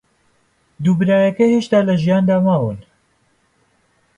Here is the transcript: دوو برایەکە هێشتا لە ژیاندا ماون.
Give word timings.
دوو 0.83 0.93
برایەکە 0.99 1.45
هێشتا 1.53 1.79
لە 1.87 1.95
ژیاندا 2.03 2.37
ماون. 2.45 2.77